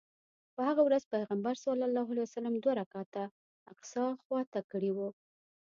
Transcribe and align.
په 0.55 0.61
هغه 0.67 0.81
ورځ 0.87 1.03
پیغمبر 1.15 1.53
صلی 1.65 1.85
الله 1.87 2.05
علیه 2.11 2.25
وسلم 2.27 2.53
دوه 2.57 2.73
رکعته 2.81 3.23
الاقصی 3.31 4.05
خواته 4.23 4.59
کړی 4.71 4.91
و. 4.93 4.99